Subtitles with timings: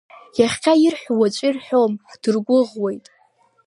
[0.39, 3.05] Иахьа ирҳәо уаҵәы ирҳәом, ҳдыргәыӷуеит.